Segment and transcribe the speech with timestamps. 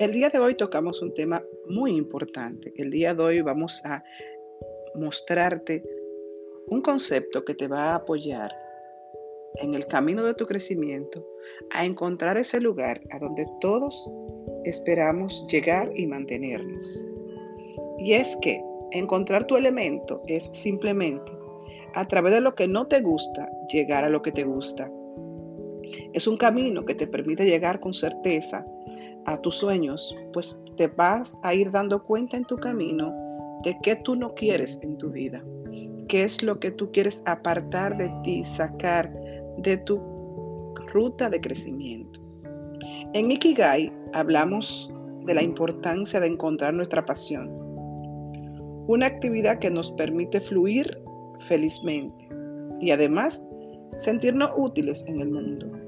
[0.00, 2.72] El día de hoy tocamos un tema muy importante.
[2.78, 4.02] El día de hoy vamos a
[4.94, 5.84] mostrarte
[6.68, 8.50] un concepto que te va a apoyar
[9.56, 11.28] en el camino de tu crecimiento
[11.74, 14.10] a encontrar ese lugar a donde todos
[14.64, 17.06] esperamos llegar y mantenernos.
[17.98, 18.58] Y es que
[18.92, 21.30] encontrar tu elemento es simplemente
[21.92, 24.90] a través de lo que no te gusta llegar a lo que te gusta.
[26.12, 28.66] Es un camino que te permite llegar con certeza
[29.26, 33.12] a tus sueños, pues te vas a ir dando cuenta en tu camino
[33.62, 35.44] de qué tú no quieres en tu vida,
[36.08, 39.12] qué es lo que tú quieres apartar de ti, sacar
[39.58, 40.00] de tu
[40.92, 42.20] ruta de crecimiento.
[43.12, 44.90] En Ikigai hablamos
[45.26, 47.50] de la importancia de encontrar nuestra pasión,
[48.86, 50.98] una actividad que nos permite fluir
[51.40, 52.28] felizmente
[52.80, 53.44] y además
[53.96, 55.79] sentirnos útiles en el mundo.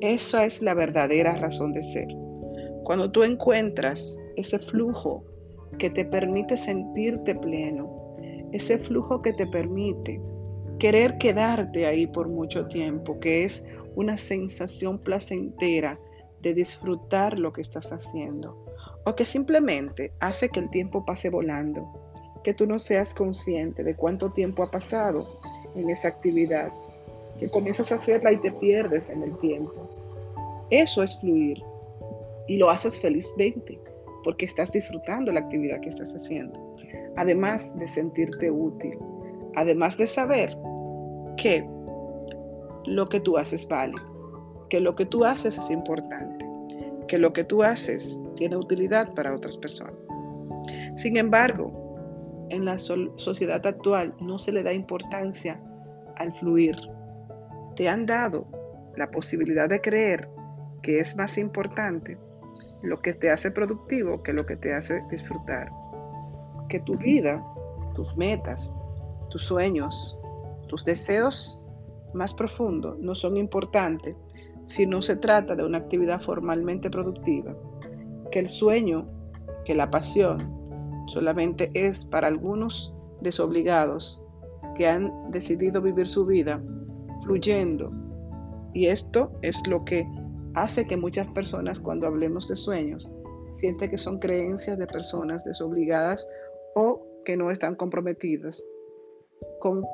[0.00, 2.08] Esa es la verdadera razón de ser.
[2.84, 5.24] Cuando tú encuentras ese flujo
[5.78, 8.16] que te permite sentirte pleno,
[8.52, 10.20] ese flujo que te permite
[10.78, 15.98] querer quedarte ahí por mucho tiempo, que es una sensación placentera
[16.42, 18.66] de disfrutar lo que estás haciendo,
[19.04, 21.90] o que simplemente hace que el tiempo pase volando,
[22.44, 25.40] que tú no seas consciente de cuánto tiempo ha pasado
[25.74, 26.70] en esa actividad,
[27.38, 29.88] que comienzas a hacerla y te pierdes en el tiempo.
[30.70, 31.62] Eso es fluir,
[32.48, 33.78] y lo haces felizmente
[34.24, 36.72] porque estás disfrutando la actividad que estás haciendo.
[37.16, 38.98] Además de sentirte útil,
[39.54, 40.56] además de saber
[41.36, 41.68] que
[42.86, 43.94] lo que tú haces vale,
[44.68, 46.44] que lo que tú haces es importante,
[47.06, 49.94] que lo que tú haces tiene utilidad para otras personas.
[50.96, 51.86] Sin embargo,
[52.50, 55.60] en la sociedad actual no se le da importancia
[56.16, 56.76] al fluir.
[57.76, 58.46] Te han dado
[58.96, 60.30] la posibilidad de creer
[60.82, 62.18] que es más importante
[62.82, 65.70] lo que te hace productivo que lo que te hace disfrutar.
[66.70, 67.44] Que tu vida,
[67.94, 68.78] tus metas,
[69.28, 70.16] tus sueños,
[70.68, 71.62] tus deseos
[72.14, 74.16] más profundos no son importantes
[74.64, 77.54] si no se trata de una actividad formalmente productiva.
[78.30, 79.06] Que el sueño,
[79.66, 84.22] que la pasión, solamente es para algunos desobligados
[84.74, 86.62] que han decidido vivir su vida
[87.26, 87.90] fluyendo.
[88.72, 90.06] Y esto es lo que
[90.54, 93.10] hace que muchas personas cuando hablemos de sueños
[93.58, 96.26] sienten que son creencias de personas desobligadas
[96.74, 98.64] o que no están comprometidas
[99.60, 99.84] con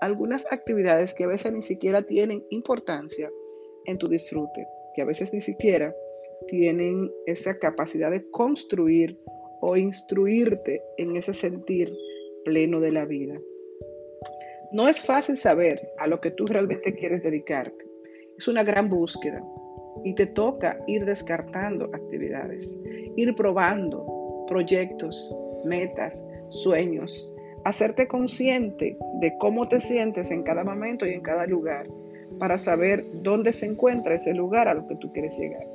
[0.00, 3.30] algunas actividades que a veces ni siquiera tienen importancia
[3.86, 5.94] en tu disfrute, que a veces ni siquiera
[6.48, 9.18] tienen esa capacidad de construir
[9.60, 11.88] o instruirte en ese sentir
[12.44, 13.34] pleno de la vida.
[14.72, 17.84] No es fácil saber a lo que tú realmente quieres dedicarte.
[18.38, 19.42] Es una gran búsqueda
[20.04, 22.80] y te toca ir descartando actividades,
[23.16, 25.34] ir probando proyectos,
[25.64, 27.32] metas, sueños,
[27.64, 31.88] hacerte consciente de cómo te sientes en cada momento y en cada lugar
[32.38, 35.66] para saber dónde se encuentra ese lugar a lo que tú quieres llegar.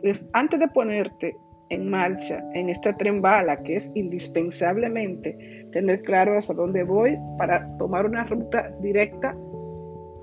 [0.00, 1.36] Pues antes de ponerte
[1.72, 7.76] en marcha en esta tren bala que es indispensablemente tener claro hacia dónde voy para
[7.78, 9.36] tomar una ruta directa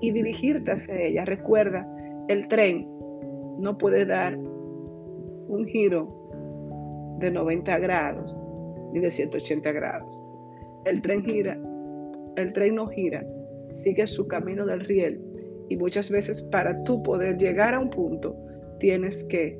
[0.00, 1.24] y dirigirte hacia ella.
[1.24, 1.86] Recuerda
[2.28, 2.88] el tren
[3.58, 8.36] no puede dar un giro de 90 grados
[8.92, 10.30] ni de 180 grados.
[10.84, 11.60] El tren gira,
[12.36, 13.26] el tren no gira,
[13.74, 15.20] sigue su camino del riel
[15.68, 18.36] y muchas veces para tú poder llegar a un punto
[18.78, 19.58] tienes que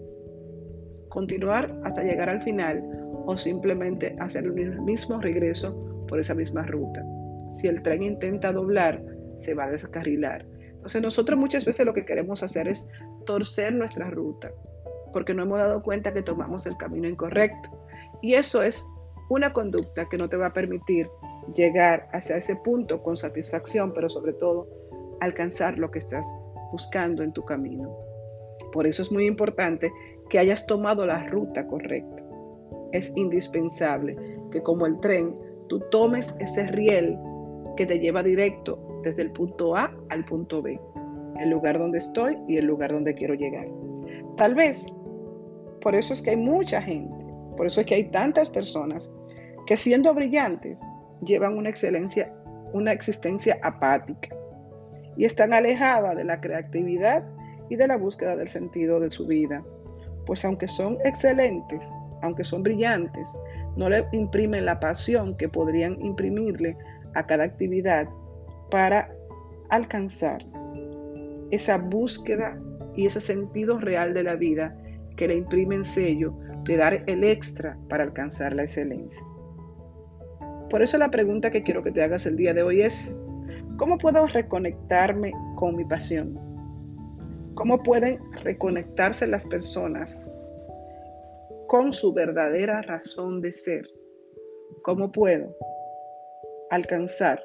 [1.10, 2.82] continuar hasta llegar al final
[3.26, 7.04] o simplemente hacer el mismo regreso por esa misma ruta.
[7.50, 9.04] Si el tren intenta doblar,
[9.40, 10.46] se va a descarrilar.
[10.72, 12.88] Entonces nosotros muchas veces lo que queremos hacer es
[13.26, 14.50] torcer nuestra ruta,
[15.12, 17.70] porque no hemos dado cuenta que tomamos el camino incorrecto.
[18.22, 18.86] Y eso es
[19.28, 21.08] una conducta que no te va a permitir
[21.54, 24.68] llegar hacia ese punto con satisfacción, pero sobre todo
[25.20, 26.26] alcanzar lo que estás
[26.72, 27.94] buscando en tu camino.
[28.72, 29.92] Por eso es muy importante
[30.30, 32.24] que hayas tomado la ruta correcta.
[32.92, 34.16] Es indispensable
[34.50, 35.34] que como el tren,
[35.68, 37.18] tú tomes ese riel
[37.76, 40.80] que te lleva directo desde el punto A al punto B,
[41.38, 43.68] el lugar donde estoy y el lugar donde quiero llegar.
[44.36, 44.96] Tal vez,
[45.80, 47.24] por eso es que hay mucha gente,
[47.56, 49.10] por eso es que hay tantas personas
[49.66, 50.80] que siendo brillantes
[51.24, 52.32] llevan una excelencia,
[52.72, 54.28] una existencia apática
[55.16, 57.24] y están alejadas de la creatividad
[57.68, 59.62] y de la búsqueda del sentido de su vida.
[60.30, 61.84] Pues aunque son excelentes,
[62.22, 63.36] aunque son brillantes,
[63.74, 66.76] no le imprimen la pasión que podrían imprimirle
[67.16, 68.08] a cada actividad
[68.70, 69.12] para
[69.70, 70.46] alcanzar
[71.50, 72.56] esa búsqueda
[72.94, 74.78] y ese sentido real de la vida
[75.16, 79.26] que le imprimen sello de dar el extra para alcanzar la excelencia.
[80.70, 83.20] Por eso la pregunta que quiero que te hagas el día de hoy es,
[83.78, 86.38] ¿cómo puedo reconectarme con mi pasión?
[87.54, 90.30] ¿Cómo pueden reconectarse las personas
[91.66, 93.84] con su verdadera razón de ser?
[94.82, 95.56] ¿Cómo puedo
[96.70, 97.42] alcanzar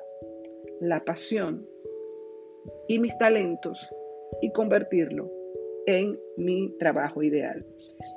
[0.80, 1.68] la pasión
[2.88, 3.88] y mis talentos
[4.42, 5.32] y convertirlo
[5.88, 7.66] en mi trabajo ideal.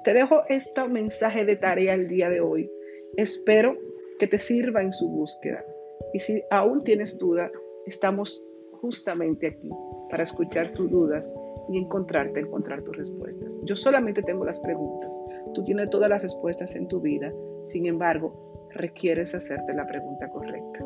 [0.04, 2.70] Te dejo este mensaje de tarea el día de hoy.
[3.16, 3.76] Espero
[4.18, 5.64] que te sirva en su búsqueda.
[6.12, 7.52] Y si aún tienes dudas,
[7.86, 8.42] estamos
[8.80, 9.70] justamente aquí
[10.10, 11.32] para escuchar tus dudas
[11.70, 13.60] y encontrarte, encontrar tus respuestas.
[13.64, 15.22] Yo solamente tengo las preguntas.
[15.54, 17.32] Tú tienes todas las respuestas en tu vida.
[17.64, 20.84] Sin embargo, requieres hacerte la pregunta correcta.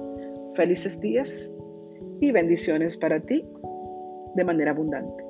[0.55, 1.55] Felices días
[2.20, 3.49] y bendiciones para ti
[4.34, 5.22] de manera abundante.